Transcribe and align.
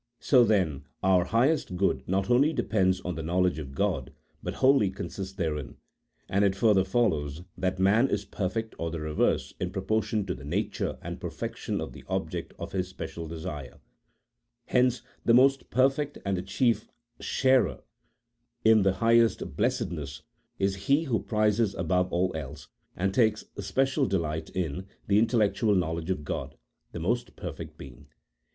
So, 0.19 0.43
then, 0.43 0.85
our 1.03 1.25
highest 1.25 1.77
good 1.77 2.07
not 2.07 2.27
only 2.31 2.53
depends 2.53 3.01
on 3.01 3.13
the 3.13 3.21
knowledge 3.21 3.59
of 3.59 3.75
God, 3.75 4.11
but 4.41 4.55
wholly 4.55 4.89
consists 4.89 5.35
therein; 5.35 5.77
and 6.27 6.43
it 6.43 6.55
further 6.55 6.83
follows 6.83 7.43
that 7.55 7.77
man 7.77 8.09
is 8.09 8.25
perfect 8.25 8.73
or 8.79 8.89
the 8.89 8.99
reverse 8.99 9.53
in 9.59 9.69
propor 9.69 10.03
tion 10.03 10.25
to 10.25 10.33
the 10.33 10.43
nature 10.43 10.97
and 11.03 11.21
perfection 11.21 11.79
of 11.79 11.93
the 11.93 12.03
object 12.07 12.51
of 12.57 12.71
his 12.71 12.87
special 12.87 13.27
desire; 13.27 13.79
hence 14.65 15.03
the 15.23 15.35
most 15.35 15.69
perfect 15.69 16.17
and 16.25 16.35
the 16.35 16.41
chief 16.41 16.89
sharer 17.19 17.81
in 18.65 18.81
the 18.81 18.93
60 18.93 19.05
A 19.05 19.05
THEOLOGICO 19.05 19.05
POLITICAL 19.05 19.05
TREATISE. 19.05 19.35
[CHAP. 19.37 19.37
IV. 19.37 19.37
highest 19.37 19.55
blessedness 19.55 20.21
is 20.81 20.87
he 20.87 21.03
who 21.03 21.19
prizes 21.21 21.75
above 21.75 22.11
all 22.11 22.31
else, 22.35 22.69
and 22.95 23.13
takes 23.13 23.45
especial 23.55 24.07
delight 24.07 24.49
in, 24.55 24.87
the 25.05 25.19
intellectual 25.19 25.75
knowledge 25.75 26.09
of 26.09 26.23
God, 26.23 26.55
the 26.91 26.99
most 26.99 27.35
perfect 27.35 27.77
Being. 27.77 28.07